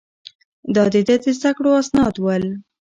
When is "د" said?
0.93-0.95, 1.23-1.25